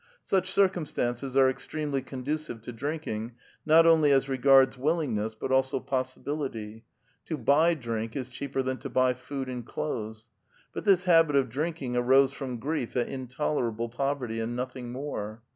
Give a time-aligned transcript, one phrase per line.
[0.23, 3.33] Such circuui stances are extremely conducive to drinking,
[3.67, 6.85] not only as regards willingness, but also possibility;
[7.25, 10.29] to buy drink is cheaper than to buy food and clothes.
[10.73, 15.43] But this habit of drinking arose from grief at intolerable poverty, and nothing more.